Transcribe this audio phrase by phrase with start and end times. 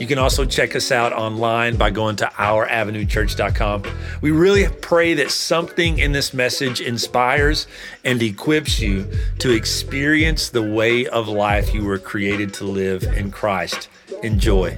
[0.00, 3.82] You can also check us out online by going to ouravenuechurch.com.
[4.22, 7.66] We really pray that something in this message inspires
[8.02, 9.06] and equips you
[9.40, 13.90] to experience the way of life you were created to live in Christ.
[14.22, 14.74] Enjoy.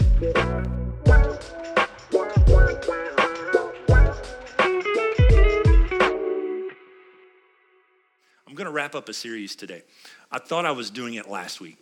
[8.48, 9.84] I'm going to wrap up a series today.
[10.32, 11.78] I thought I was doing it last week.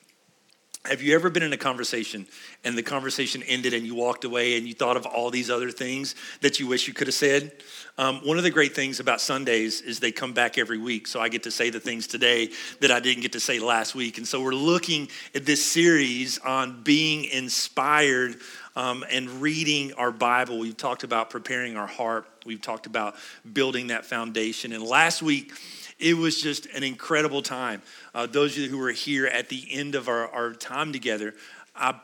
[0.87, 2.27] Have you ever been in a conversation
[2.65, 5.71] and the conversation ended and you walked away and you thought of all these other
[5.71, 7.53] things that you wish you could have said?
[7.99, 11.07] Um, one of the great things about Sundays is they come back every week.
[11.07, 12.49] So I get to say the things today
[12.81, 14.17] that I didn't get to say last week.
[14.17, 18.37] And so we're looking at this series on being inspired
[18.75, 20.59] um, and reading our Bible.
[20.59, 23.17] We've talked about preparing our heart, we've talked about
[23.53, 24.73] building that foundation.
[24.73, 25.53] And last week,
[26.01, 27.83] it was just an incredible time.
[28.15, 31.35] Uh, those of you who were here at the end of our, our time together,
[31.75, 32.01] I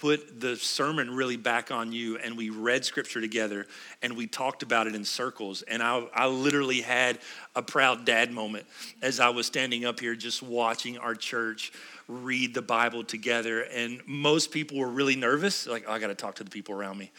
[0.00, 3.66] put the sermon really back on you and we read scripture together
[4.02, 5.60] and we talked about it in circles.
[5.62, 7.18] And I, I literally had
[7.54, 8.64] a proud dad moment
[9.02, 11.72] as I was standing up here just watching our church
[12.08, 13.60] read the Bible together.
[13.60, 16.74] And most people were really nervous, like, oh, I got to talk to the people
[16.74, 17.10] around me.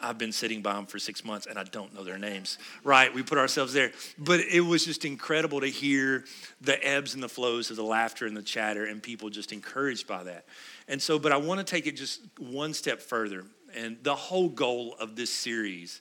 [0.00, 3.12] I've been sitting by them for six months and I don't know their names, right?
[3.12, 3.92] We put ourselves there.
[4.18, 6.24] But it was just incredible to hear
[6.60, 10.06] the ebbs and the flows of the laughter and the chatter and people just encouraged
[10.06, 10.44] by that.
[10.88, 13.44] And so, but I want to take it just one step further.
[13.74, 16.00] And the whole goal of this series,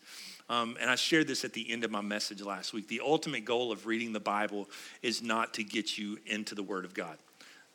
[0.50, 3.46] um, and I shared this at the end of my message last week the ultimate
[3.46, 4.70] goal of reading the Bible
[5.02, 7.18] is not to get you into the Word of God,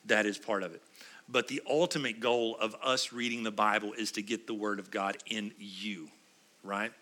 [0.06, 0.82] that is part of it.
[1.28, 4.90] But the ultimate goal of us reading the Bible is to get the Word of
[4.90, 6.08] God in you,
[6.62, 6.92] right?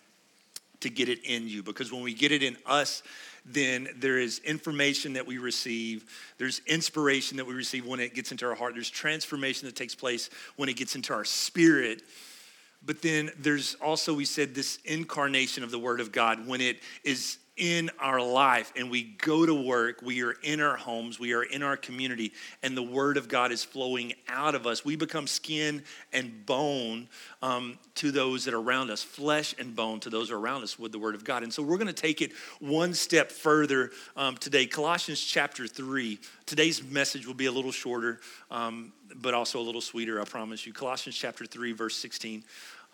[0.80, 1.62] To get it in you.
[1.62, 3.02] Because when we get it in us,
[3.44, 6.04] then there is information that we receive.
[6.38, 8.74] There's inspiration that we receive when it gets into our heart.
[8.74, 12.02] There's transformation that takes place when it gets into our spirit.
[12.84, 16.78] But then there's also, we said, this incarnation of the Word of God when it
[17.04, 21.34] is in our life and we go to work, we are in our homes, we
[21.34, 22.32] are in our community,
[22.62, 24.84] and the Word of God is flowing out of us.
[24.84, 25.82] We become skin
[26.12, 27.08] and bone
[27.42, 30.92] um, to those that are around us, flesh and bone to those around us with
[30.92, 31.42] the Word of God.
[31.42, 34.66] And so we're going to take it one step further um, today.
[34.66, 36.18] Colossians chapter 3.
[36.46, 38.20] Today's message will be a little shorter,
[38.50, 40.72] um, but also a little sweeter, I promise you.
[40.72, 42.44] Colossians chapter 3, verse 16.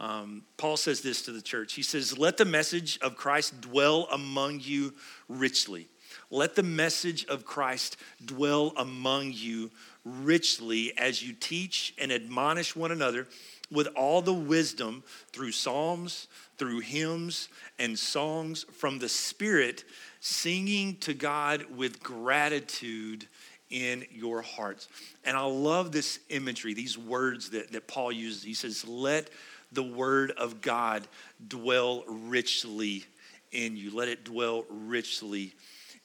[0.00, 1.74] Um, Paul says this to the church.
[1.74, 4.94] He says, Let the message of Christ dwell among you
[5.28, 5.88] richly.
[6.30, 9.70] Let the message of Christ dwell among you
[10.04, 13.26] richly as you teach and admonish one another
[13.70, 15.02] with all the wisdom
[15.32, 16.28] through psalms,
[16.58, 19.84] through hymns, and songs from the Spirit,
[20.20, 23.26] singing to God with gratitude
[23.70, 24.88] in your hearts.
[25.24, 28.42] And I love this imagery, these words that, that Paul uses.
[28.42, 29.30] He says, Let
[29.74, 31.06] the word of God
[31.46, 33.04] dwell richly
[33.52, 33.94] in you.
[33.94, 35.54] Let it dwell richly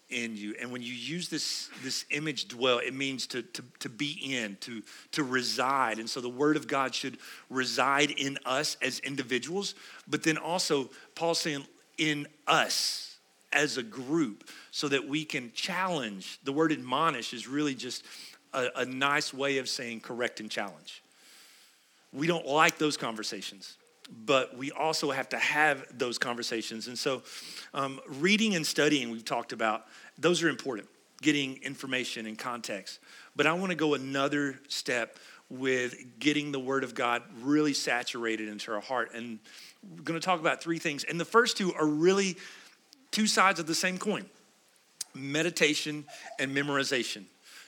[0.09, 0.55] in you.
[0.59, 4.57] And when you use this, this image dwell, it means to, to, to be in,
[4.61, 4.81] to,
[5.11, 5.99] to reside.
[5.99, 7.17] And so the word of God should
[7.49, 9.75] reside in us as individuals,
[10.07, 11.65] but then also, Paul's saying,
[11.97, 13.17] in us
[13.51, 16.39] as a group, so that we can challenge.
[16.43, 18.03] The word admonish is really just
[18.53, 21.03] a, a nice way of saying correct and challenge.
[22.11, 23.77] We don't like those conversations,
[24.25, 26.87] but we also have to have those conversations.
[26.87, 27.21] And so,
[27.73, 29.85] um, reading and studying, we've talked about,
[30.17, 30.89] those are important,
[31.21, 32.99] getting information and context.
[33.35, 35.17] But I want to go another step
[35.49, 39.11] with getting the Word of God really saturated into our heart.
[39.13, 39.39] And
[39.83, 41.03] we're going to talk about three things.
[41.03, 42.37] And the first two are really
[43.11, 44.25] two sides of the same coin
[45.15, 46.05] meditation
[46.39, 47.23] and memorization.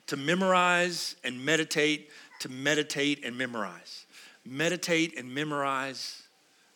[0.08, 2.10] To memorize and meditate,
[2.42, 4.06] to meditate and memorize
[4.46, 6.24] meditate and memorize,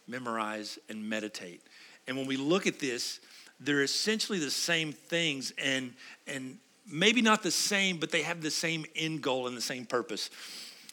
[0.08, 1.62] memorize and meditate.
[2.08, 3.20] And when we look at this,
[3.60, 5.94] they're essentially the same things and
[6.28, 6.58] and
[6.88, 10.30] maybe not the same, but they have the same end goal and the same purpose.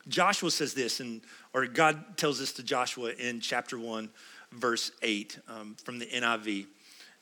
[0.09, 1.21] Joshua says this, and
[1.53, 4.11] or God tells this to Joshua in chapter one,
[4.53, 6.67] verse eight, um, from the NIV,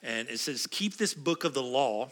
[0.02, 2.10] and it says, "Keep this book of the law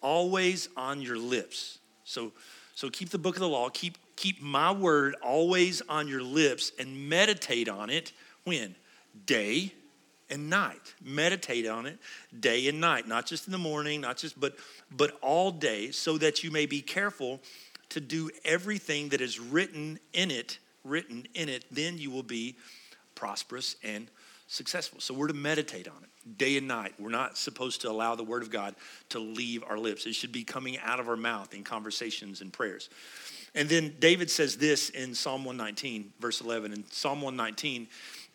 [0.00, 2.32] always on your lips." So,
[2.74, 6.72] so keep the book of the law, keep keep my word always on your lips
[6.78, 8.12] and meditate on it
[8.44, 8.74] when?
[9.26, 9.72] Day
[10.30, 10.94] and night.
[11.02, 11.98] Meditate on it
[12.38, 14.56] day and night, not just in the morning, not just but
[14.90, 17.40] but all day so that you may be careful
[17.90, 22.56] to do everything that is written in it, written in it, then you will be
[23.14, 24.08] prosperous and
[24.48, 25.00] successful.
[25.00, 26.94] So we're to meditate on it day and night.
[26.98, 28.74] We're not supposed to allow the word of God
[29.10, 30.06] to leave our lips.
[30.06, 32.88] It should be coming out of our mouth in conversations and prayers.
[33.54, 36.72] And then David says this in Psalm 119, verse 11.
[36.72, 37.86] And Psalm 119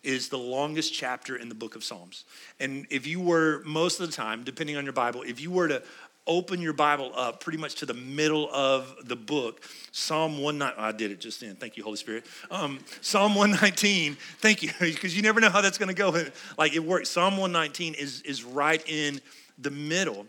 [0.02, 2.24] is the longest chapter in the book of Psalms.
[2.58, 5.68] And if you were, most of the time, depending on your Bible, if you were
[5.68, 5.82] to
[6.26, 9.62] open your Bible up pretty much to the middle of the book,
[9.92, 11.56] Psalm 119, I did it just then.
[11.56, 12.24] Thank you, Holy Spirit.
[12.50, 16.10] Um, Psalm 119, thank you, because you never know how that's going to go.
[16.58, 17.08] Like it works.
[17.08, 19.20] Psalm 119 is, is right in
[19.58, 20.26] the middle.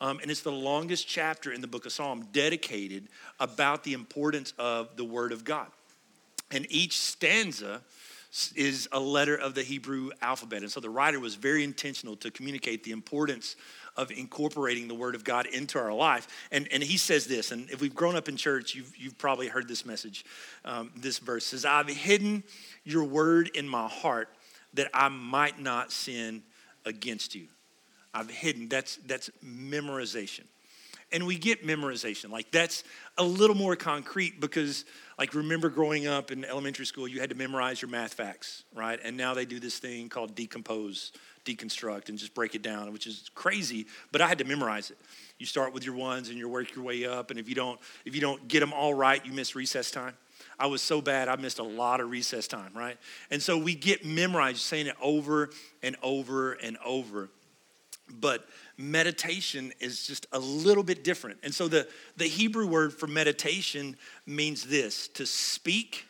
[0.00, 3.08] Um, and it's the longest chapter in the book of Psalm dedicated
[3.38, 5.66] about the importance of the Word of God.
[6.50, 7.82] And each stanza
[8.54, 10.62] is a letter of the Hebrew alphabet.
[10.62, 13.56] And so the writer was very intentional to communicate the importance
[14.00, 16.26] of incorporating the Word of God into our life.
[16.50, 19.46] And, and he says this, and if we've grown up in church, you've, you've probably
[19.46, 20.24] heard this message.
[20.64, 22.42] Um, this verse says, I've hidden
[22.84, 24.30] your Word in my heart
[24.74, 26.42] that I might not sin
[26.86, 27.48] against you.
[28.14, 28.68] I've hidden.
[28.68, 30.44] That's that's memorization.
[31.12, 32.30] And we get memorization.
[32.30, 32.84] Like that's
[33.18, 34.84] a little more concrete because
[35.18, 38.98] like remember growing up in elementary school you had to memorize your math facts, right?
[39.02, 41.12] And now they do this thing called decompose,
[41.44, 44.98] deconstruct and just break it down, which is crazy, but I had to memorize it.
[45.38, 47.80] You start with your ones and you work your way up and if you don't
[48.04, 50.14] if you don't get them all right, you miss recess time.
[50.58, 52.96] I was so bad, I missed a lot of recess time, right?
[53.30, 55.50] And so we get memorized saying it over
[55.82, 57.30] and over and over
[58.18, 58.44] but
[58.76, 61.38] meditation is just a little bit different.
[61.42, 61.86] And so the,
[62.16, 63.96] the Hebrew word for meditation
[64.26, 66.06] means this to speak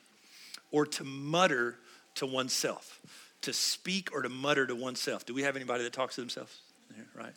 [0.70, 1.76] or to mutter
[2.16, 3.00] to oneself.
[3.42, 5.24] To speak or to mutter to oneself.
[5.24, 6.60] Do we have anybody that talks to themselves?
[7.14, 7.32] right?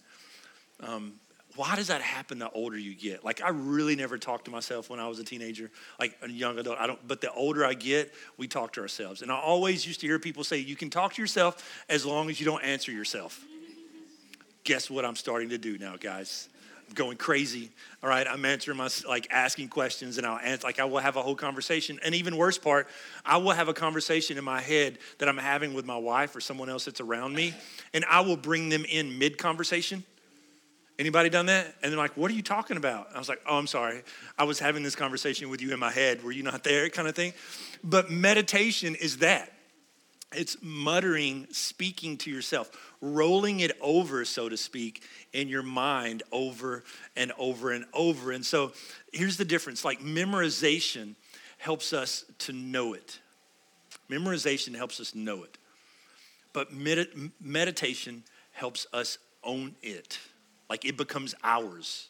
[0.81, 1.13] Um,
[1.55, 3.23] why does that happen the older you get?
[3.23, 5.69] Like I really never talked to myself when I was a teenager,
[5.99, 6.79] like a young adult.
[6.79, 9.21] I don't, but the older I get, we talk to ourselves.
[9.21, 12.29] And I always used to hear people say, you can talk to yourself as long
[12.29, 13.45] as you don't answer yourself
[14.63, 16.49] guess what I'm starting to do now, guys?
[16.93, 17.69] Going crazy.
[18.03, 21.15] All right, I'm answering my like asking questions, and I'll answer like I will have
[21.15, 21.99] a whole conversation.
[22.03, 22.87] And even worse part,
[23.25, 26.41] I will have a conversation in my head that I'm having with my wife or
[26.41, 27.53] someone else that's around me,
[27.93, 30.03] and I will bring them in mid conversation.
[30.99, 31.73] Anybody done that?
[31.81, 34.03] And they're like, "What are you talking about?" I was like, "Oh, I'm sorry.
[34.37, 36.23] I was having this conversation with you in my head.
[36.23, 37.33] Were you not there?" Kind of thing.
[37.83, 39.51] But meditation is that.
[40.35, 42.71] It's muttering, speaking to yourself,
[43.03, 45.03] rolling it over, so to speak,
[45.33, 46.83] in your mind over
[47.17, 48.31] and over and over.
[48.31, 48.71] And so
[49.11, 51.15] here's the difference like memorization
[51.57, 53.19] helps us to know it.
[54.09, 55.57] Memorization helps us know it.
[56.53, 58.23] But med- meditation
[58.53, 60.19] helps us own it.
[60.69, 62.07] Like it becomes ours.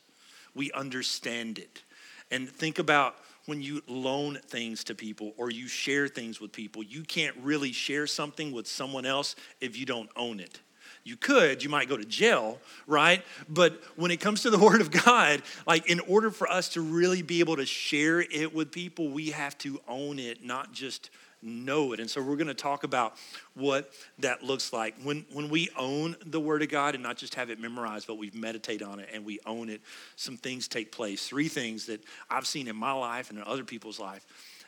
[0.53, 1.81] We understand it.
[2.29, 6.83] And think about when you loan things to people or you share things with people.
[6.83, 10.59] You can't really share something with someone else if you don't own it.
[11.05, 13.23] You could, you might go to jail, right?
[13.49, 16.81] But when it comes to the Word of God, like in order for us to
[16.81, 21.09] really be able to share it with people, we have to own it, not just
[21.41, 21.99] know it.
[21.99, 23.15] And so we're going to talk about
[23.53, 24.95] what that looks like.
[25.03, 28.17] When, when we own the Word of God and not just have it memorized, but
[28.17, 29.81] we meditate on it and we own it,
[30.15, 31.27] some things take place.
[31.27, 34.25] Three things that I've seen in my life and in other people's life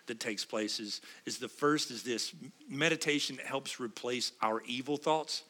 [0.07, 2.33] that takes place is, is the first is this
[2.69, 5.43] meditation helps replace our evil thoughts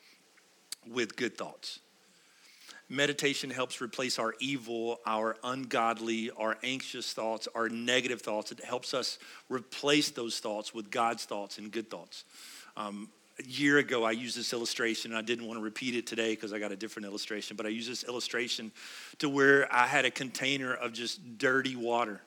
[0.88, 1.80] with good thoughts.
[2.88, 8.51] Meditation helps replace our evil, our ungodly, our anxious thoughts, our negative thoughts.
[8.51, 9.18] It helps us
[9.50, 12.25] replace those thoughts with God's thoughts and good thoughts.
[12.77, 16.06] Um, a year ago, I used this illustration, and I didn't want to repeat it
[16.06, 18.72] today because I got a different illustration, but I used this illustration
[19.18, 22.22] to where I had a container of just dirty water.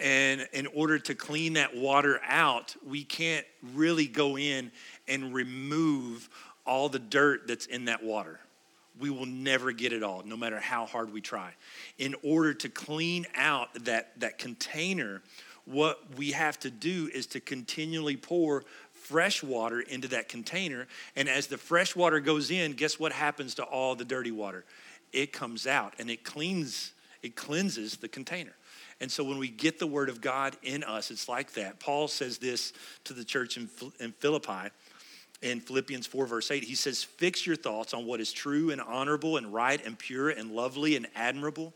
[0.00, 4.70] And in order to clean that water out, we can't really go in
[5.08, 6.28] and remove
[6.68, 8.38] all the dirt that's in that water
[9.00, 11.52] we will never get it all, no matter how hard we try.
[11.98, 15.22] In order to clean out that, that container,
[15.64, 20.86] what we have to do is to continually pour fresh water into that container.
[21.16, 24.64] And as the fresh water goes in, guess what happens to all the dirty water?
[25.12, 28.52] It comes out and it cleans, it cleanses the container.
[29.00, 31.78] And so when we get the word of God in us, it's like that.
[31.78, 32.72] Paul says this
[33.04, 33.70] to the church in,
[34.00, 34.70] in Philippi
[35.42, 38.80] in Philippians 4, verse 8, he says, Fix your thoughts on what is true and
[38.80, 41.72] honorable and right and pure and lovely and admirable.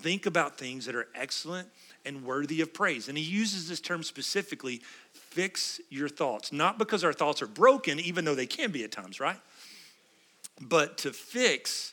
[0.00, 1.68] Think about things that are excellent
[2.04, 3.08] and worthy of praise.
[3.08, 6.52] And he uses this term specifically fix your thoughts.
[6.52, 9.38] Not because our thoughts are broken, even though they can be at times, right?
[10.60, 11.92] But to fix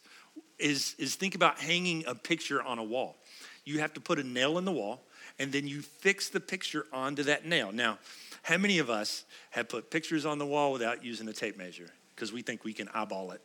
[0.60, 3.18] is, is think about hanging a picture on a wall.
[3.66, 5.02] You have to put a nail in the wall,
[5.40, 7.72] and then you fix the picture onto that nail.
[7.72, 7.98] Now,
[8.44, 11.90] how many of us have put pictures on the wall without using a tape measure?
[12.16, 13.42] Because we think we can eyeball it.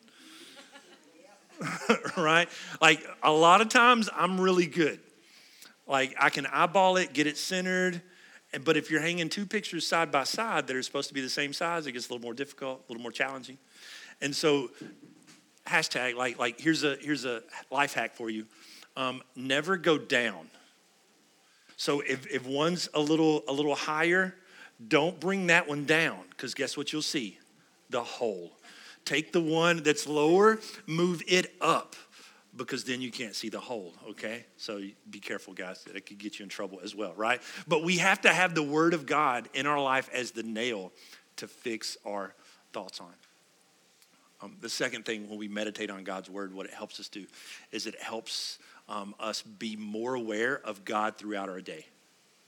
[2.17, 2.49] right?
[2.81, 5.00] Like a lot of times I'm really good.
[5.87, 8.02] Like I can eyeball it, get it centered.
[8.64, 11.31] But if you're hanging two pictures side by side that are supposed to be the
[11.31, 13.59] same size, it gets a little more difficult, a little more challenging.
[14.21, 14.71] And so,
[15.67, 18.47] hashtag like like here's a here's a life hack for you.
[18.97, 20.49] Um, never go down.
[21.76, 24.35] So if if one's a little a little higher,
[24.87, 27.38] don't bring that one down because guess what you'll see?
[27.90, 28.52] The whole.
[29.04, 31.97] Take the one that's lower, move it up
[32.56, 34.44] because then you can't see the whole, okay?
[34.56, 34.80] So
[35.11, 35.85] be careful, guys.
[35.85, 37.40] That it could get you in trouble as well, right?
[37.66, 40.92] But we have to have the Word of God in our life as the nail
[41.37, 42.35] to fix our
[42.73, 43.12] thoughts on.
[44.42, 47.26] Um, the second thing when we meditate on God's Word, what it helps us do
[47.73, 48.58] is it helps
[48.88, 51.87] um, us be more aware of God throughout our day.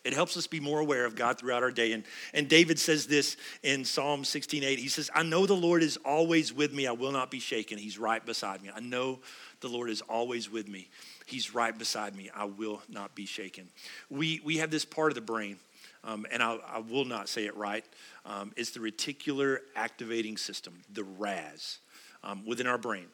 [0.02, 1.92] It helps us be more aware of God throughout our day.
[1.92, 4.78] And, and David says this in Psalm 16:8.
[4.78, 6.86] He says, I know the Lord is always with me.
[6.86, 7.76] I will not be shaken.
[7.76, 8.70] He's right beside me.
[8.74, 9.18] I know
[9.60, 10.88] the Lord is always with me.
[11.26, 12.30] He's right beside me.
[12.34, 13.68] I will not be shaken.
[14.08, 15.58] We, we have this part of the brain,
[16.02, 17.84] um, and I, I, will not say it right.
[18.24, 21.78] Um, it's the reticular activating system, the RAS,
[22.24, 23.06] um, within our brain.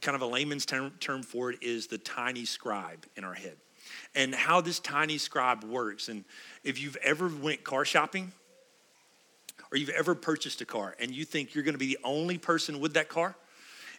[0.00, 3.56] Kind of a layman's term, term for it is the tiny scribe in our head
[4.14, 6.08] and how this tiny scribe works.
[6.08, 6.24] And
[6.62, 8.32] if you've ever went car shopping
[9.70, 12.38] or you've ever purchased a car and you think you're going to be the only
[12.38, 13.34] person with that car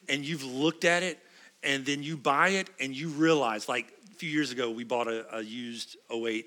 [0.07, 1.19] and you've looked at it
[1.63, 5.07] and then you buy it and you realize like a few years ago we bought
[5.07, 6.45] a, a used 08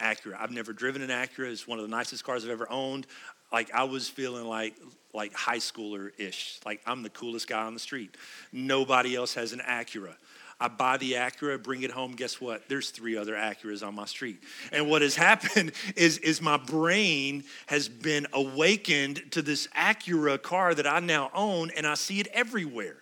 [0.00, 0.40] Acura.
[0.40, 1.50] I've never driven an Acura.
[1.50, 3.06] It's one of the nicest cars I've ever owned.
[3.52, 4.74] Like I was feeling like
[5.12, 6.60] like high schooler ish.
[6.64, 8.16] Like I'm the coolest guy on the street.
[8.52, 10.14] Nobody else has an Acura.
[10.60, 12.12] I buy the Acura, bring it home.
[12.12, 12.68] Guess what?
[12.68, 14.42] There's three other Acuras on my street.
[14.72, 20.74] And what has happened is, is my brain has been awakened to this Acura car
[20.74, 22.96] that I now own, and I see it everywhere,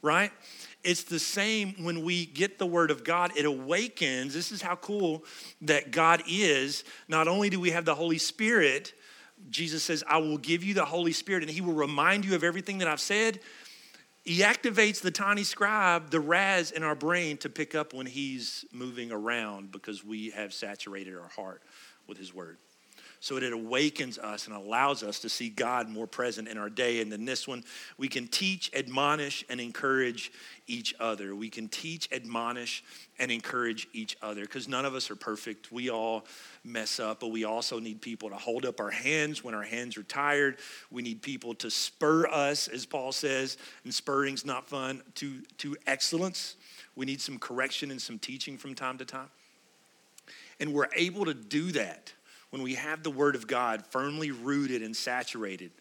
[0.00, 0.30] right?
[0.84, 4.34] It's the same when we get the word of God, it awakens.
[4.34, 5.24] This is how cool
[5.62, 6.84] that God is.
[7.08, 8.92] Not only do we have the Holy Spirit,
[9.50, 12.44] Jesus says, I will give you the Holy Spirit, and He will remind you of
[12.44, 13.40] everything that I've said
[14.24, 18.64] he activates the tiny scribe, the RAS in our brain to pick up when he's
[18.72, 21.62] moving around because we have saturated our heart
[22.06, 22.58] with his word.
[23.22, 27.00] So it awakens us and allows us to see God more present in our day.
[27.00, 27.62] And then this one,
[27.96, 30.32] we can teach, admonish, and encourage
[30.66, 31.36] each other.
[31.36, 32.82] We can teach, admonish,
[33.20, 35.70] and encourage each other because none of us are perfect.
[35.70, 36.26] We all
[36.64, 39.96] mess up, but we also need people to hold up our hands when our hands
[39.96, 40.56] are tired.
[40.90, 45.76] We need people to spur us, as Paul says, and spurring's not fun, to, to
[45.86, 46.56] excellence.
[46.96, 49.30] We need some correction and some teaching from time to time.
[50.58, 52.12] And we're able to do that
[52.52, 55.72] when we have the Word of God firmly rooted and saturated.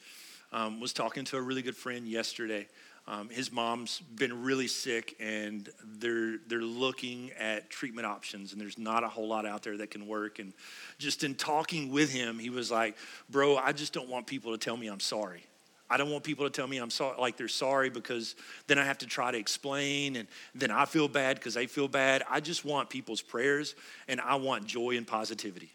[0.51, 2.67] Um, was talking to a really good friend yesterday
[3.07, 8.77] um, his mom's been really sick, and they're they're looking at treatment options, and there's
[8.77, 10.39] not a whole lot out there that can work.
[10.39, 10.53] And
[10.99, 12.95] just in talking with him, he was like,
[13.29, 15.43] "Bro, I just don't want people to tell me I'm sorry.
[15.89, 18.35] I don't want people to tell me I'm sorry, like they're sorry, because
[18.67, 21.87] then I have to try to explain, and then I feel bad because they feel
[21.87, 22.23] bad.
[22.29, 23.75] I just want people's prayers,
[24.07, 25.71] and I want joy and positivity.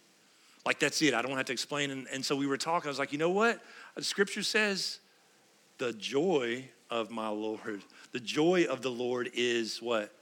[0.66, 1.14] Like that's it.
[1.14, 1.92] I don't have to explain.
[1.92, 2.88] And, and so we were talking.
[2.88, 3.60] I was like, you know what?
[3.94, 4.98] The scripture says
[5.78, 7.82] the joy of my Lord.
[8.10, 10.12] The joy of the Lord is what?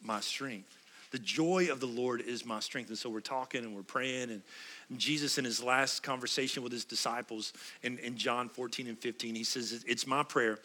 [0.00, 0.79] My strength.
[1.10, 2.88] The joy of the Lord is my strength.
[2.88, 4.30] And so we're talking and we're praying.
[4.30, 4.42] And
[4.96, 7.52] Jesus, in his last conversation with his disciples
[7.82, 10.58] in, in John 14 and 15, he says, It's my prayer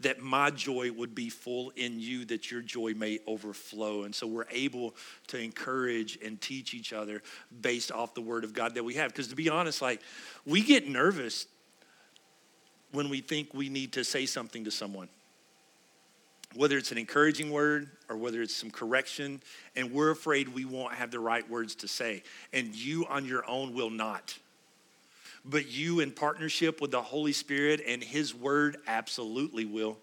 [0.00, 4.04] that my joy would be full in you, that your joy may overflow.
[4.04, 4.94] And so we're able
[5.28, 7.22] to encourage and teach each other
[7.60, 9.10] based off the word of God that we have.
[9.10, 10.00] Because to be honest, like
[10.46, 11.46] we get nervous
[12.92, 15.08] when we think we need to say something to someone,
[16.54, 19.40] whether it's an encouraging word or whether it's some correction,
[19.76, 22.22] and we're afraid we won't have the right words to say.
[22.52, 24.36] And you on your own will not.
[25.44, 29.98] But you, in partnership with the Holy Spirit and His Word, absolutely will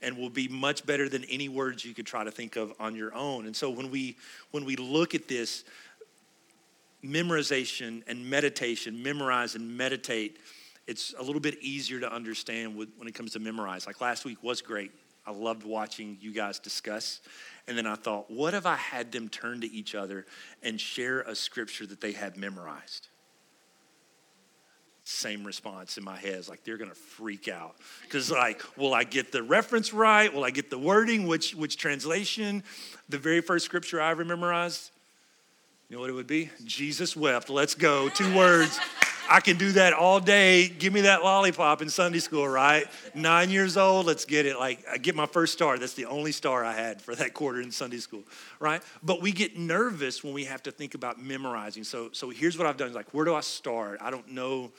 [0.00, 2.96] and will be much better than any words you could try to think of on
[2.96, 3.46] your own.
[3.46, 4.16] And so when we
[4.50, 5.62] when we look at this
[7.04, 10.38] memorization and meditation, memorize and meditate
[10.86, 13.86] it's a little bit easier to understand when it comes to memorize.
[13.86, 14.90] Like last week was great.
[15.26, 17.20] I loved watching you guys discuss.
[17.68, 20.26] And then I thought, what if I had them turn to each other
[20.62, 23.08] and share a scripture that they had memorized?
[25.04, 27.76] Same response in my head is like they're gonna freak out.
[28.02, 30.32] Because like, will I get the reference right?
[30.32, 31.26] Will I get the wording?
[31.26, 32.62] Which which translation?
[33.08, 34.92] The very first scripture I ever memorized,
[35.88, 36.50] you know what it would be?
[36.64, 37.50] Jesus wept.
[37.50, 38.08] Let's go.
[38.10, 38.78] Two words.
[39.30, 40.68] I can do that all day.
[40.68, 42.86] Give me that lollipop in Sunday school, right?
[43.14, 44.58] Nine years old, let's get it.
[44.58, 45.78] Like, I get my first star.
[45.78, 48.24] That's the only star I had for that quarter in Sunday school,
[48.60, 48.82] right?
[49.02, 51.84] But we get nervous when we have to think about memorizing.
[51.84, 52.92] So, so here's what I've done.
[52.92, 53.98] Like, where do I start?
[54.00, 54.72] I don't know.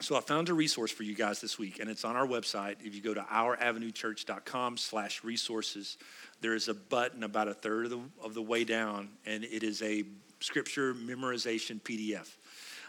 [0.00, 2.76] So I found a resource for you guys this week, and it's on our website.
[2.84, 5.96] If you go to ouravenuechurch.com slash resources,
[6.40, 9.62] there is a button about a third of the, of the way down, and it
[9.62, 10.02] is a
[10.40, 12.28] scripture memorization PDF.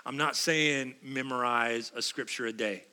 [0.06, 2.84] I'm not saying memorize a scripture a day.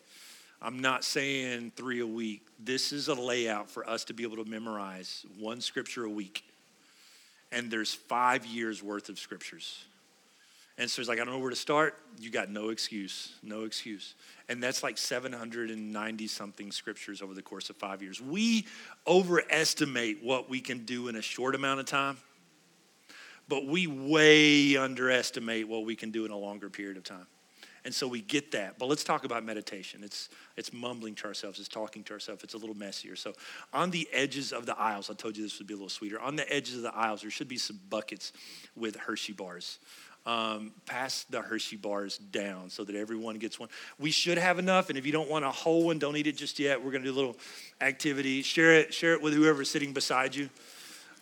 [0.62, 2.46] I'm not saying three a week.
[2.58, 6.44] This is a layout for us to be able to memorize one scripture a week.
[7.50, 9.84] And there's five years worth of scriptures.
[10.78, 11.98] And so it's like, I don't know where to start.
[12.18, 14.14] You got no excuse, no excuse.
[14.48, 18.20] And that's like 790 something scriptures over the course of five years.
[18.20, 18.66] We
[19.06, 22.18] overestimate what we can do in a short amount of time
[23.50, 27.26] but we way underestimate what we can do in a longer period of time.
[27.85, 28.78] And so we get that.
[28.78, 30.04] But let's talk about meditation.
[30.04, 33.16] It's, it's mumbling to ourselves, it's talking to ourselves, it's a little messier.
[33.16, 33.33] So,
[33.73, 36.21] on the edges of the aisles, I told you this would be a little sweeter.
[36.21, 38.33] On the edges of the aisles, there should be some buckets
[38.76, 39.78] with Hershey bars.
[40.26, 43.71] Um, pass the Hershey bars down so that everyone gets one.
[43.99, 46.37] We should have enough, and if you don't want a whole one, don't eat it
[46.37, 46.85] just yet.
[46.85, 47.37] We're going to do a little
[47.80, 48.42] activity.
[48.42, 50.50] Share it, share it with whoever's sitting beside you.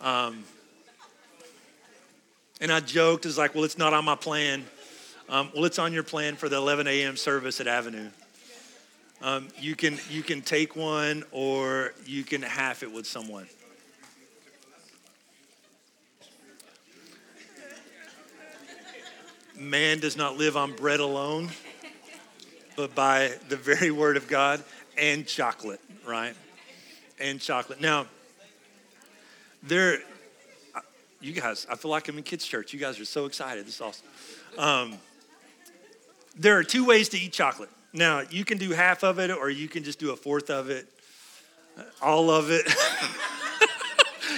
[0.01, 0.43] Um,
[2.61, 4.65] and I joked, it's like, well, it's not on my plan.
[5.29, 7.17] Um, well, it's on your plan for the 11 a.m.
[7.17, 8.09] service at Avenue.
[9.21, 13.47] Um, you, can, you can take one or you can half it with someone.
[19.59, 21.51] Man does not live on bread alone,
[22.77, 24.63] but by the very word of God
[24.97, 26.35] and chocolate, right?
[27.19, 27.81] And chocolate.
[27.81, 28.07] Now,
[29.65, 29.99] there,
[31.21, 32.73] you guys, I feel like I'm in kids' church.
[32.73, 33.67] You guys are so excited.
[33.67, 34.07] This is awesome.
[34.57, 34.99] Um,
[36.37, 37.71] there are two ways to eat chocolate.
[37.93, 40.71] Now, you can do half of it or you can just do a fourth of
[40.71, 40.87] it,
[42.01, 42.67] all of it.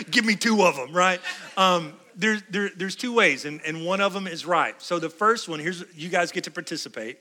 [0.10, 1.20] Give me two of them, right?
[1.56, 4.80] Um, there, there, there's two ways, and, and one of them is right.
[4.80, 7.18] So the first one, here's you guys get to participate.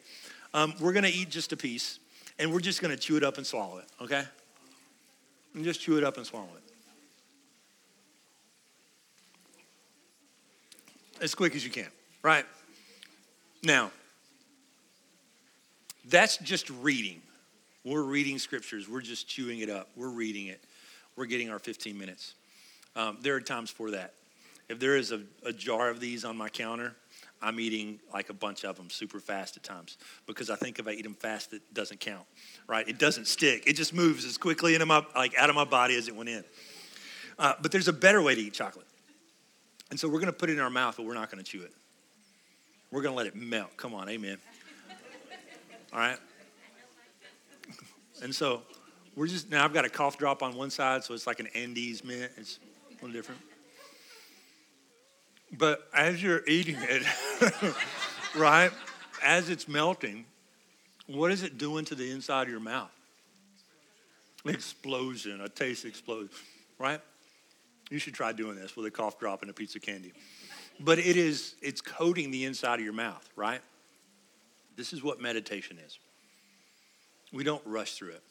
[0.53, 1.99] Um, we're gonna eat just a piece,
[2.37, 4.23] and we're just gonna chew it up and swallow it, okay?
[5.53, 6.68] And just chew it up and swallow it.
[11.21, 11.87] As quick as you can,
[12.21, 12.45] right?
[13.63, 13.91] Now,
[16.05, 17.21] that's just reading.
[17.85, 20.61] We're reading scriptures, we're just chewing it up, we're reading it,
[21.15, 22.35] we're getting our 15 minutes.
[22.95, 24.13] Um, there are times for that.
[24.67, 26.93] If there is a, a jar of these on my counter,
[27.41, 30.87] I'm eating like a bunch of them super fast at times because I think if
[30.87, 32.25] I eat them fast, it doesn't count,
[32.67, 32.87] right?
[32.87, 33.63] It doesn't stick.
[33.65, 36.29] It just moves as quickly into my like out of my body as it went
[36.29, 36.43] in.
[37.37, 38.85] Uh, but there's a better way to eat chocolate.
[39.89, 41.49] And so we're going to put it in our mouth, but we're not going to
[41.49, 41.73] chew it.
[42.91, 43.75] We're going to let it melt.
[43.77, 44.37] Come on, amen.
[45.93, 46.17] All right?
[48.21, 48.63] And so
[49.15, 51.47] we're just, now I've got a cough drop on one side, so it's like an
[51.55, 52.31] Andes mint.
[52.37, 53.41] It's a little different.
[55.57, 57.03] But as you're eating it,
[58.35, 58.71] right,
[59.23, 60.25] as it's melting,
[61.07, 62.91] what is it doing to the inside of your mouth?
[64.45, 66.29] Explosion, a taste explosion,
[66.77, 67.01] right?
[67.89, 70.13] You should try doing this with a cough drop and a piece of candy.
[70.79, 73.61] But it is, it's coating the inside of your mouth, right?
[74.77, 75.97] This is what meditation is.
[77.33, 78.23] We don't rush through it.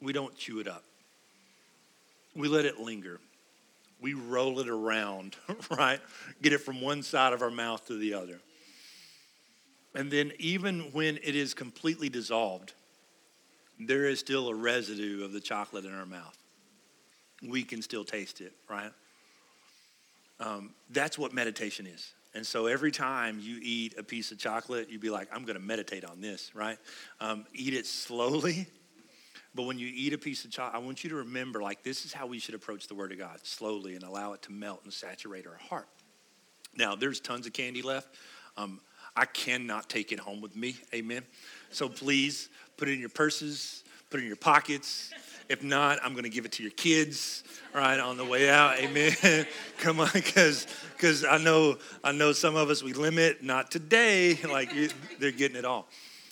[0.00, 0.82] We don't chew it up.
[2.34, 3.20] We let it linger.
[4.00, 5.36] We roll it around,
[5.70, 6.00] right?
[6.40, 8.40] Get it from one side of our mouth to the other.
[9.94, 12.72] And then, even when it is completely dissolved,
[13.78, 16.41] there is still a residue of the chocolate in our mouth
[17.46, 18.92] we can still taste it, right?
[20.40, 22.12] Um, that's what meditation is.
[22.34, 25.58] And so every time you eat a piece of chocolate, you'd be like, I'm going
[25.58, 26.78] to meditate on this, right?
[27.20, 28.66] Um, eat it slowly.
[29.54, 32.06] But when you eat a piece of chocolate, I want you to remember, like, this
[32.06, 34.80] is how we should approach the Word of God slowly and allow it to melt
[34.84, 35.88] and saturate our heart.
[36.74, 38.08] Now, there's tons of candy left.
[38.56, 38.80] Um,
[39.14, 40.76] I cannot take it home with me.
[40.94, 41.22] Amen.
[41.70, 45.12] So please put it in your purses, put it in your pockets.
[45.52, 48.78] If not, I'm going to give it to your kids, right, on the way out.
[48.78, 49.12] Amen.
[49.78, 53.42] Come on, because because I know I know some of us we limit.
[53.42, 54.38] Not today.
[54.50, 54.72] Like
[55.18, 55.88] they're getting it all.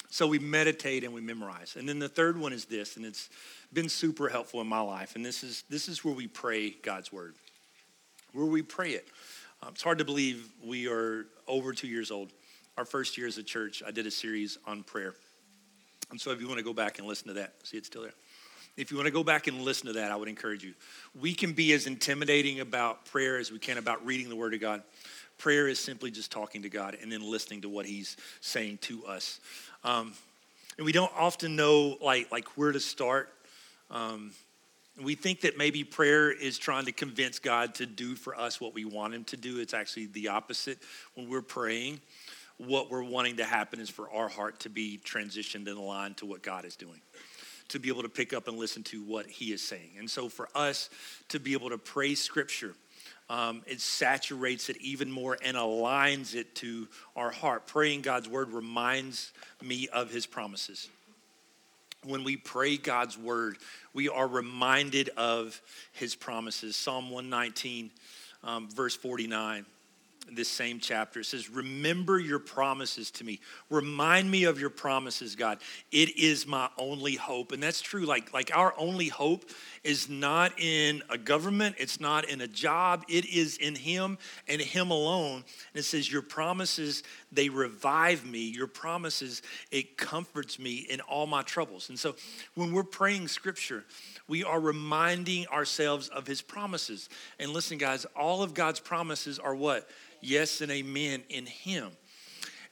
[0.08, 1.76] So we meditate and we memorize.
[1.76, 3.28] And then the third one is this, and it's
[3.74, 5.16] been super helpful in my life.
[5.16, 7.34] And this is this is where we pray God's word,
[8.32, 9.06] where we pray it.
[9.62, 12.32] Um, it's hard to believe we are over two years old.
[12.78, 15.14] Our first year as a church, I did a series on prayer.
[16.10, 18.02] And so if you want to go back and listen to that, see it's still
[18.02, 18.14] there.
[18.80, 20.72] If you want to go back and listen to that, I would encourage you.
[21.20, 24.60] We can be as intimidating about prayer as we can about reading the Word of
[24.62, 24.82] God.
[25.36, 29.04] Prayer is simply just talking to God and then listening to what He's saying to
[29.04, 29.38] us.
[29.84, 30.14] Um,
[30.78, 33.28] and we don't often know like like where to start.
[33.90, 34.30] Um,
[35.02, 38.72] we think that maybe prayer is trying to convince God to do for us what
[38.72, 39.60] we want Him to do.
[39.60, 40.78] It's actually the opposite.
[41.14, 42.00] When we're praying,
[42.56, 46.26] what we're wanting to happen is for our heart to be transitioned in line to
[46.26, 47.00] what God is doing,
[47.70, 49.90] to be able to pick up and listen to what He is saying.
[49.98, 50.90] And so for us
[51.28, 52.74] to be able to pray Scripture,
[53.28, 57.66] um, it saturates it even more and aligns it to our heart.
[57.66, 60.88] Praying God's word reminds me of His promises
[62.04, 63.58] when we pray God's word,
[63.92, 65.60] we are reminded of
[65.92, 66.76] his promises.
[66.76, 67.90] Psalm 119,
[68.42, 69.66] um, verse 49
[70.32, 71.20] this same chapter.
[71.20, 73.40] It says, Remember your promises to me.
[73.68, 75.58] Remind me of your promises, God.
[75.90, 77.52] It is my only hope.
[77.52, 78.04] And that's true.
[78.04, 79.50] Like, like our only hope
[79.82, 84.60] is not in a government, it's not in a job, it is in Him and
[84.60, 85.44] Him alone.
[85.74, 87.02] And it says, Your promises,
[87.32, 88.40] they revive me.
[88.40, 91.88] Your promises, it comforts me in all my troubles.
[91.88, 92.14] And so
[92.54, 93.84] when we're praying scripture,
[94.28, 97.08] we are reminding ourselves of his promises.
[97.38, 99.88] And listen, guys, all of God's promises are what?
[100.20, 101.90] Yes and amen in him.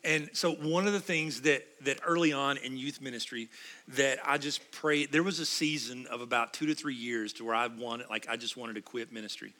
[0.04, 3.48] And so one of the things that that early on in youth ministry
[3.88, 7.44] that I just prayed, there was a season of about two to three years to
[7.44, 9.54] where I wanted, like I just wanted to quit ministry.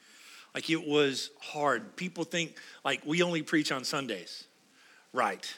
[0.55, 1.95] Like it was hard.
[1.95, 4.45] People think like we only preach on Sundays.
[5.11, 5.51] Right.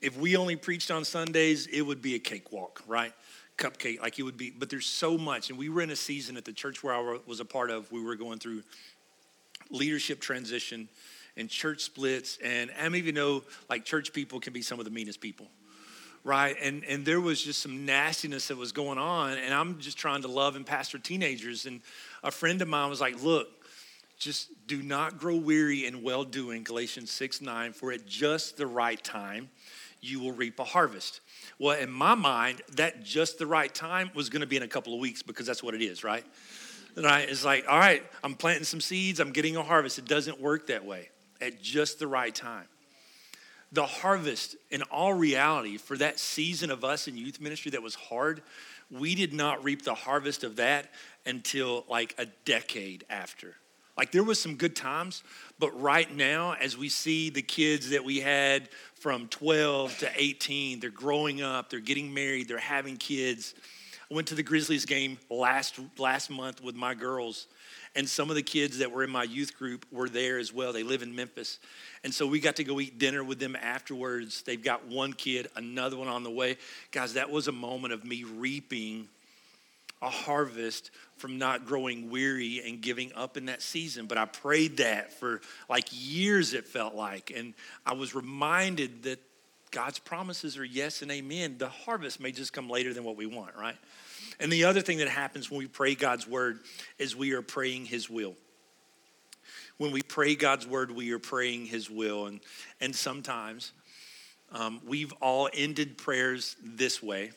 [0.00, 3.12] If we only preached on Sundays, it would be a cakewalk, right?
[3.56, 5.48] Cupcake, like it would be, but there's so much.
[5.48, 7.90] And we were in a season at the church where I was a part of,
[7.90, 8.62] we were going through
[9.70, 10.88] leadership transition
[11.36, 12.38] and church splits.
[12.42, 15.46] And I don't even know, like, church people can be some of the meanest people,
[16.24, 16.56] right?
[16.60, 19.38] And, and there was just some nastiness that was going on.
[19.38, 21.66] And I'm just trying to love and pastor teenagers.
[21.66, 21.80] And
[22.22, 23.48] a friend of mine was like, look,
[24.18, 28.66] just do not grow weary in well doing, Galatians 6 9, for at just the
[28.66, 29.50] right time
[30.00, 31.20] you will reap a harvest.
[31.58, 34.68] Well, in my mind, that just the right time was going to be in a
[34.68, 36.24] couple of weeks because that's what it is, right?
[36.96, 37.28] Right?
[37.28, 39.98] It's like, all right, I'm planting some seeds, I'm getting a harvest.
[39.98, 42.66] It doesn't work that way at just the right time.
[43.72, 47.94] The harvest, in all reality, for that season of us in youth ministry that was
[47.94, 48.42] hard,
[48.90, 50.88] we did not reap the harvest of that
[51.24, 53.56] until like a decade after.
[53.96, 55.22] Like there was some good times,
[55.58, 60.80] but right now, as we see the kids that we had from 12 to 18,
[60.80, 63.54] they're growing up, they're getting married, they're having kids.
[64.10, 67.46] I went to the Grizzlies game last last month with my girls,
[67.96, 70.72] and some of the kids that were in my youth group were there as well.
[70.72, 71.58] They live in Memphis.
[72.04, 74.42] And so we got to go eat dinner with them afterwards.
[74.42, 76.58] They've got one kid, another one on the way.
[76.92, 79.08] Guys, that was a moment of me reaping
[80.02, 84.06] a harvest from not growing weary and giving up in that season.
[84.06, 87.32] But I prayed that for like years, it felt like.
[87.34, 87.54] And
[87.86, 89.20] I was reminded that
[89.70, 91.56] God's promises are yes and amen.
[91.58, 93.76] The harvest may just come later than what we want, right?
[94.40, 96.60] And the other thing that happens when we pray God's word
[96.98, 98.34] is we are praying his will.
[99.78, 102.26] When we pray God's word, we are praying his will.
[102.26, 102.40] And,
[102.80, 103.72] and sometimes
[104.52, 107.32] um, we've all ended prayers this way.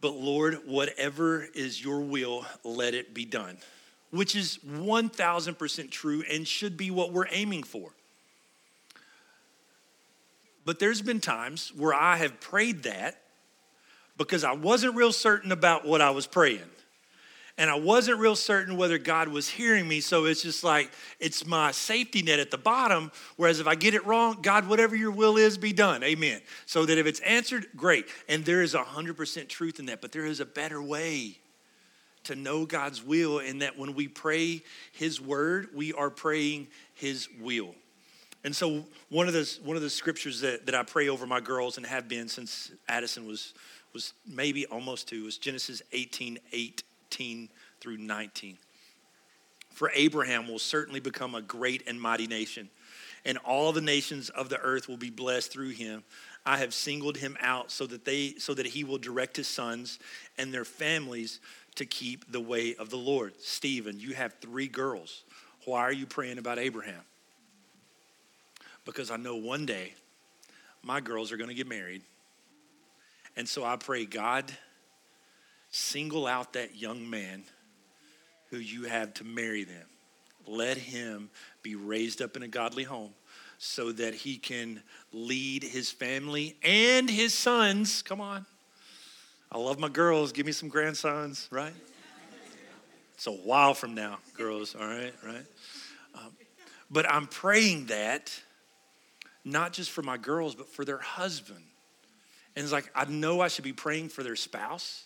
[0.00, 3.56] But Lord, whatever is your will, let it be done,
[4.10, 7.90] which is 1000% true and should be what we're aiming for.
[10.64, 13.20] But there's been times where I have prayed that
[14.16, 16.60] because I wasn't real certain about what I was praying.
[17.58, 20.00] And I wasn't real certain whether God was hearing me.
[20.00, 23.10] So it's just like, it's my safety net at the bottom.
[23.36, 26.02] Whereas if I get it wrong, God, whatever your will is, be done.
[26.02, 26.42] Amen.
[26.66, 28.08] So that if it's answered, great.
[28.28, 30.02] And there is 100% truth in that.
[30.02, 31.38] But there is a better way
[32.24, 37.28] to know God's will in that when we pray His word, we are praying His
[37.40, 37.74] will.
[38.44, 41.40] And so one of the, one of the scriptures that, that I pray over my
[41.40, 43.54] girls and have been since Addison was
[43.96, 47.48] was maybe almost two, was Genesis 18, 18
[47.80, 48.58] through 19.
[49.70, 52.68] For Abraham will certainly become a great and mighty nation,
[53.24, 56.04] and all the nations of the earth will be blessed through him.
[56.44, 59.98] I have singled him out so that they so that he will direct his sons
[60.36, 61.40] and their families
[61.76, 63.32] to keep the way of the Lord.
[63.40, 65.24] Stephen, you have three girls.
[65.64, 67.00] Why are you praying about Abraham?
[68.84, 69.94] Because I know one day
[70.82, 72.02] my girls are going to get married
[73.36, 74.50] And so I pray, God,
[75.70, 77.44] single out that young man
[78.50, 79.86] who you have to marry them.
[80.46, 81.30] Let him
[81.62, 83.12] be raised up in a godly home
[83.58, 88.02] so that he can lead his family and his sons.
[88.02, 88.46] Come on.
[89.50, 90.32] I love my girls.
[90.32, 91.72] Give me some grandsons, right?
[93.14, 95.44] It's a while from now, girls, all right, right?
[96.14, 96.32] Um,
[96.90, 98.30] but I'm praying that
[99.44, 101.64] not just for my girls, but for their husband.
[102.56, 105.04] And it's like, I know I should be praying for their spouse.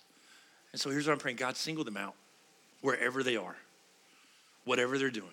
[0.72, 2.14] And so here's what I'm praying God, single them out
[2.80, 3.56] wherever they are,
[4.64, 5.28] whatever they're doing.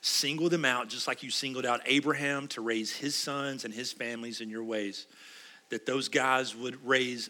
[0.00, 3.92] Single them out just like you singled out Abraham to raise his sons and his
[3.92, 5.06] families in your ways.
[5.68, 7.28] That those guys would raise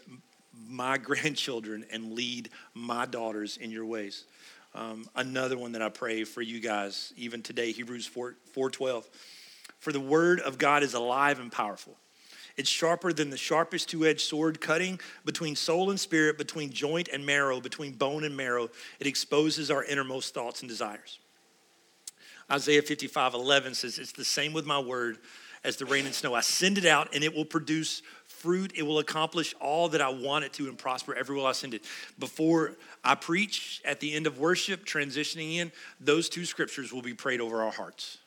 [0.69, 4.25] my grandchildren and lead my daughters in your ways.
[4.73, 9.05] Um, another one that I pray for you guys, even today, Hebrews 4, 4.12.
[9.79, 11.97] For the word of God is alive and powerful.
[12.57, 17.07] It's sharper than the sharpest two edged sword, cutting between soul and spirit, between joint
[17.07, 18.69] and marrow, between bone and marrow.
[18.99, 21.19] It exposes our innermost thoughts and desires.
[22.51, 25.17] Isaiah 55 11 says, It's the same with my word
[25.63, 26.33] as the rain and snow.
[26.33, 28.73] I send it out and it will produce fruit.
[28.75, 31.83] It will accomplish all that I want it to and prosper everywhere I send it.
[32.17, 37.13] Before I preach at the end of worship, transitioning in, those two scriptures will be
[37.13, 38.17] prayed over our hearts.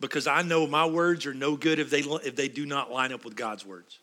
[0.00, 3.12] Because I know my words are no good if they, if they do not line
[3.12, 3.98] up with God's words.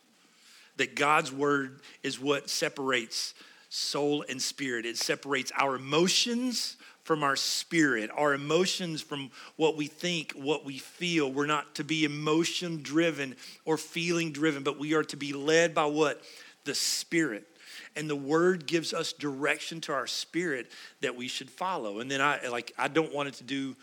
[0.76, 3.34] That God's word is what separates
[3.68, 9.86] soul and spirit, it separates our emotions from our spirit, our emotions from what we
[9.86, 11.32] think, what we feel.
[11.32, 15.72] We're not to be emotion driven or feeling driven, but we are to be led
[15.72, 16.20] by what?
[16.64, 17.46] The spirit.
[17.94, 22.00] And the word gives us direction to our spirit that we should follow.
[22.00, 23.76] And then I like I don't want it to do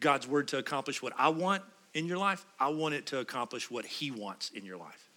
[0.00, 1.62] God's word to accomplish what I want
[1.94, 2.44] in your life.
[2.58, 5.10] I want it to accomplish what he wants in your life.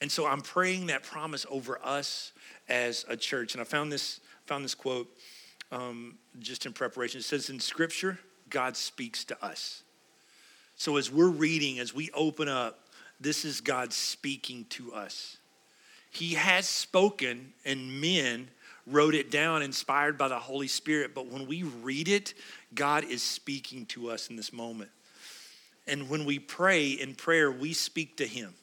[0.00, 2.32] And so I'm praying that promise over us
[2.68, 3.54] as a church.
[3.54, 5.08] And I found this found this quote
[5.72, 7.20] um, just in preparation.
[7.20, 8.18] It says in Scripture,
[8.50, 9.82] God speaks to us.
[10.76, 12.80] So as we're reading, as we open up,
[13.20, 15.38] this is God speaking to us.
[16.10, 18.48] He has spoken, and men
[18.86, 21.14] wrote it down, inspired by the Holy Spirit.
[21.14, 22.34] But when we read it,
[22.74, 24.90] God is speaking to us in this moment.
[25.86, 28.54] And when we pray in prayer, we speak to Him.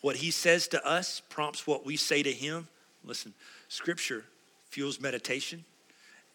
[0.00, 2.68] What He says to us prompts what we say to Him.
[3.04, 3.34] Listen,
[3.68, 4.24] Scripture
[4.70, 5.64] fuels meditation,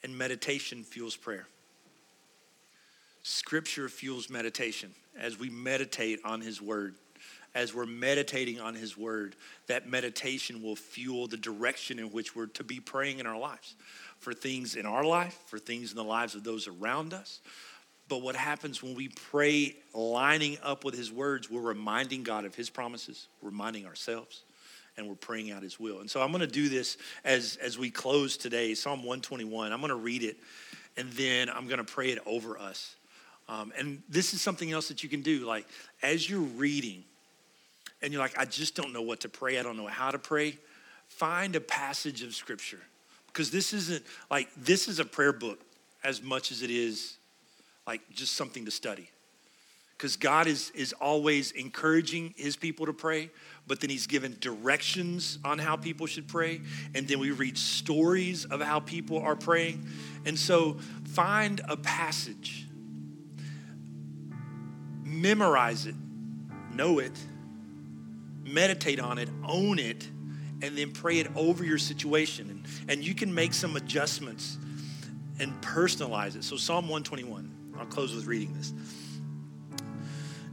[0.03, 1.47] and meditation fuels prayer.
[3.23, 6.95] Scripture fuels meditation as we meditate on His Word.
[7.55, 9.35] As we're meditating on His Word,
[9.67, 13.75] that meditation will fuel the direction in which we're to be praying in our lives
[14.19, 17.39] for things in our life, for things in the lives of those around us.
[18.07, 22.55] But what happens when we pray lining up with His words, we're reminding God of
[22.55, 24.43] His promises, reminding ourselves
[24.97, 26.01] and we're praying out his will.
[26.01, 29.71] And so I'm going to do this as as we close today, Psalm 121.
[29.71, 30.37] I'm going to read it
[30.97, 32.95] and then I'm going to pray it over us.
[33.47, 35.45] Um, and this is something else that you can do.
[35.45, 35.65] Like
[36.03, 37.05] as you're reading
[38.01, 40.19] and you're like, I just don't know what to pray, I don't know how to
[40.19, 40.57] pray,
[41.07, 42.79] find a passage of scripture.
[43.27, 45.59] Because this isn't like, this is a prayer book
[46.03, 47.17] as much as it is
[47.85, 49.09] like just something to study
[49.99, 53.29] because God is, is always encouraging his people to pray,
[53.67, 56.61] but then he's given directions on how people should pray.
[56.95, 59.85] And then we read stories of how people are praying.
[60.25, 62.65] And so find a passage,
[65.03, 65.95] memorize it,
[66.73, 67.19] know it,
[68.53, 70.07] meditate on it, own it,
[70.61, 72.49] and then pray it over your situation.
[72.49, 74.57] And, and you can make some adjustments
[75.39, 76.43] and personalize it.
[76.43, 78.73] So, Psalm 121, I'll close with reading this.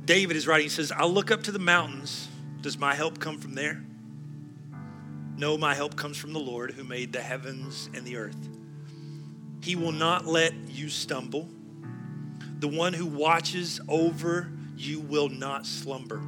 [0.05, 2.29] David is writing, he says, I look up to the mountains.
[2.61, 3.83] Does my help come from there?
[5.37, 8.49] No, my help comes from the Lord who made the heavens and the earth.
[9.63, 11.49] He will not let you stumble.
[12.61, 16.23] The one who watches over you will not slumber.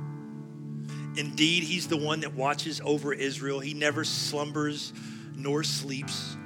[1.19, 3.61] Indeed, he's the one that watches over Israel.
[3.61, 4.93] He never slumbers
[5.37, 6.37] nor sleeps.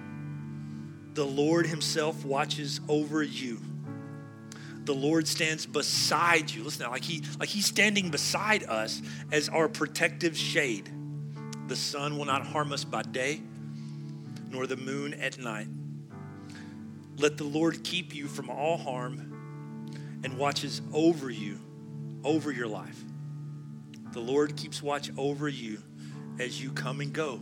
[1.15, 3.61] The Lord himself watches over you
[4.85, 6.65] the Lord stands beside you.
[6.65, 10.91] Listen, like he like he's standing beside us as our protective shade.
[11.69, 13.41] The sun will not harm us by day,
[14.51, 15.69] nor the moon at night.
[17.19, 21.61] Let the Lord keep you from all harm and watches over you,
[22.25, 23.05] over your life.
[24.13, 25.83] The Lord keeps watch over you
[26.39, 27.41] as you come and go,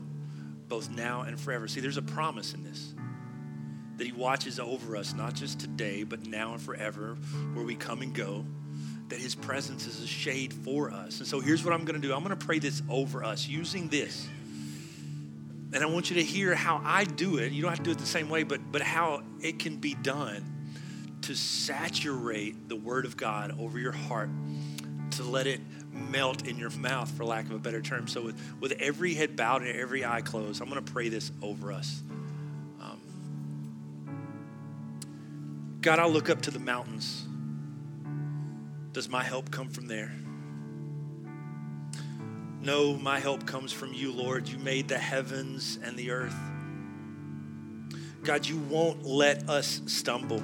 [0.68, 1.68] both now and forever.
[1.68, 2.94] See, there's a promise in this
[3.96, 7.16] that He watches over us, not just today, but now and forever,
[7.52, 8.46] where we come and go.
[9.11, 11.18] that his presence is a shade for us.
[11.18, 13.46] And so here's what I'm going to do I'm going to pray this over us
[13.46, 14.26] using this.
[15.72, 17.52] And I want you to hear how I do it.
[17.52, 19.94] You don't have to do it the same way, but, but how it can be
[19.94, 24.30] done to saturate the word of God over your heart,
[25.12, 25.61] to let it
[26.00, 28.08] melt in your mouth, for lack of a better term.
[28.08, 31.30] So, with, with every head bowed and every eye closed, I'm going to pray this
[31.42, 32.02] over us.
[32.80, 33.00] Um,
[35.80, 37.26] God, I'll look up to the mountains.
[38.92, 40.12] Does my help come from there?
[42.60, 44.48] No, my help comes from you, Lord.
[44.48, 46.36] You made the heavens and the earth.
[48.22, 50.42] God, you won't let us stumble.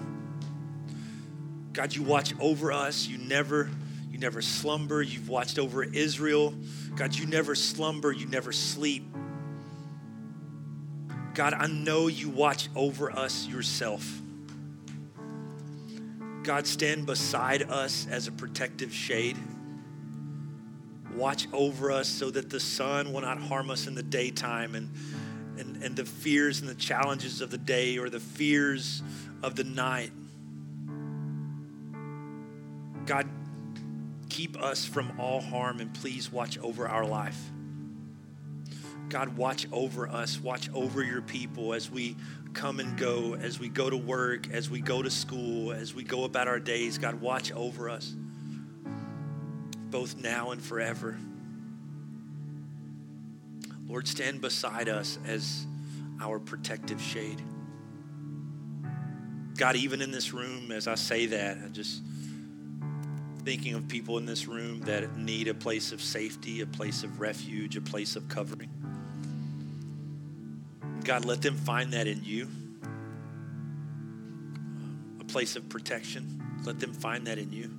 [1.75, 3.07] God, you watch over us.
[3.07, 3.69] You never
[4.17, 5.03] you never slumber.
[5.03, 6.55] You've watched over Israel.
[6.95, 8.11] God, you never slumber.
[8.11, 9.05] You never sleep.
[11.35, 14.23] God, I know you watch over us yourself.
[16.45, 19.37] God, stand beside us as a protective shade.
[21.15, 24.95] Watch over us so that the sun will not harm us in the daytime and,
[25.59, 29.03] and, and the fears and the challenges of the day or the fears
[29.43, 30.11] of the night.
[33.05, 33.29] God,
[34.37, 37.41] keep us from all harm and please watch over our life.
[39.09, 42.17] God, watch over us, watch over your people as we
[42.53, 46.03] come and go, as we go to work, as we go to school, as we
[46.05, 46.99] go about our days.
[46.99, 48.15] God, watch over us,
[49.91, 51.17] both now and forever.
[53.87, 55.67] Lord, stand beside us as
[56.21, 57.41] our protective shade.
[59.57, 62.03] God, even in this room, as I say that, I just
[63.47, 67.21] thinking of people in this room that need a place of safety, a place of
[67.21, 68.69] refuge, a place of covering.
[71.05, 72.49] God, let them find that in you.
[75.21, 76.43] A place of protection.
[76.65, 77.71] Let them find that in you.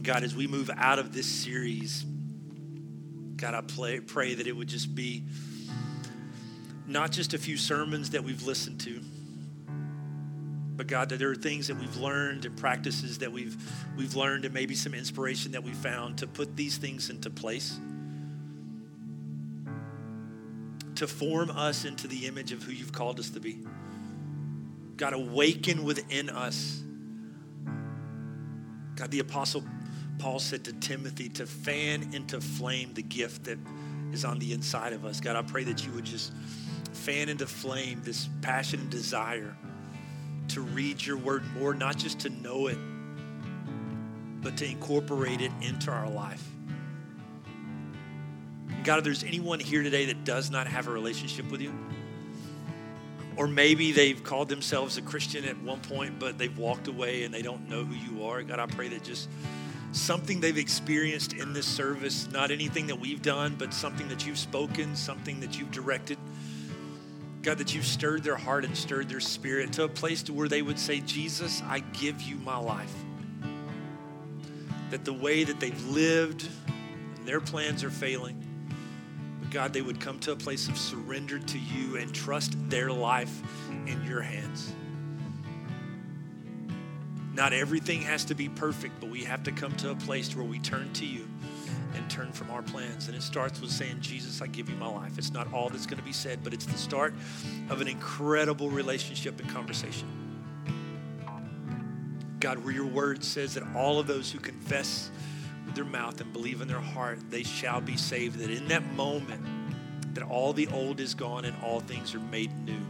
[0.00, 2.06] God, as we move out of this series,
[3.34, 5.24] God, I pray, pray that it would just be
[6.86, 9.00] not just a few sermons that we've listened to
[10.80, 13.54] but God, that there are things that we've learned and practices that we've
[13.98, 17.78] we've learned and maybe some inspiration that we found to put these things into place.
[20.94, 23.58] To form us into the image of who you've called us to be.
[24.96, 26.82] God, awaken within us.
[28.96, 29.62] God, the apostle
[30.18, 33.58] Paul said to Timothy to fan into flame the gift that
[34.12, 35.20] is on the inside of us.
[35.20, 36.32] God, I pray that you would just
[36.94, 39.54] fan into flame this passion and desire
[40.50, 42.78] to read your word more, not just to know it,
[44.42, 46.46] but to incorporate it into our life.
[48.84, 51.72] God, if there's anyone here today that does not have a relationship with you,
[53.36, 57.32] or maybe they've called themselves a Christian at one point, but they've walked away and
[57.32, 59.28] they don't know who you are, God, I pray that just
[59.92, 64.38] something they've experienced in this service, not anything that we've done, but something that you've
[64.38, 66.18] spoken, something that you've directed
[67.42, 70.48] God, that you've stirred their heart and stirred their spirit to a place to where
[70.48, 72.94] they would say, Jesus, I give you my life.
[74.90, 76.46] That the way that they've lived
[77.16, 78.44] and their plans are failing,
[79.40, 82.90] but God, they would come to a place of surrender to you and trust their
[82.90, 83.40] life
[83.86, 84.72] in your hands.
[87.32, 90.44] Not everything has to be perfect, but we have to come to a place where
[90.44, 91.26] we turn to you
[91.94, 93.08] and turn from our plans.
[93.08, 95.18] And it starts with saying, Jesus, I give you my life.
[95.18, 97.14] It's not all that's going to be said, but it's the start
[97.68, 100.08] of an incredible relationship and conversation.
[102.40, 105.10] God, where your word says that all of those who confess
[105.66, 108.38] with their mouth and believe in their heart, they shall be saved.
[108.38, 109.44] That in that moment,
[110.14, 112.80] that all the old is gone and all things are made new.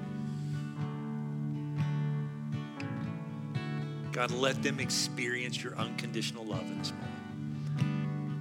[4.12, 7.19] God, let them experience your unconditional love in this moment.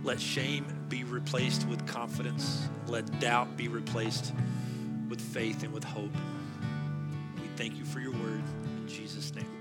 [0.10, 2.68] Let shame be replaced with confidence.
[2.88, 4.34] Let doubt be replaced
[5.08, 6.10] with faith and with hope.
[7.36, 8.42] We thank you for your word
[8.76, 9.59] in Jesus' name.